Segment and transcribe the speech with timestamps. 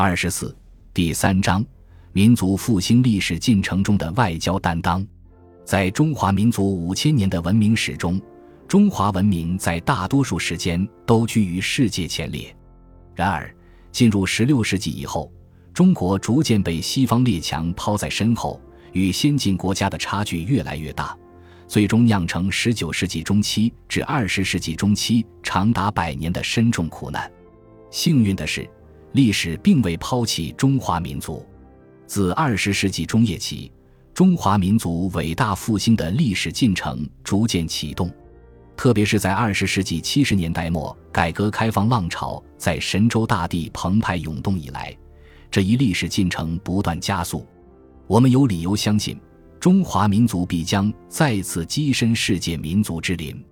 [0.00, 0.56] 二十四，
[0.94, 1.66] 第三章，
[2.12, 5.04] 民族复兴历史进程中的外交担当。
[5.64, 8.22] 在中华民族五千年的文明史中，
[8.68, 12.56] 中华文明在大多数时间都居于世界前列。
[13.12, 13.52] 然而，
[13.90, 15.32] 进入十六世纪以后，
[15.74, 18.62] 中国逐渐被西方列强抛在身后，
[18.92, 21.18] 与先进国家的差距越来越大，
[21.66, 27.28] 最终酿成十九世纪中期至二十世纪中期长达百年的深重苦难。
[27.90, 28.64] 幸运的是。
[29.18, 31.44] 历史并未抛弃中华民族，
[32.06, 33.68] 自二十世纪中叶起，
[34.14, 38.08] 中华民族伟大复兴的历史进程逐渐启动。
[38.76, 44.96] 特别是在二十世纪七十年代末，改革开放浪潮在神州大地澎湃涌动以来，
[45.50, 47.44] 这一历史进程不断加速。
[48.06, 49.18] 我们有理由相信，
[49.58, 53.44] 中华民族必将再次跻身世界民族之林。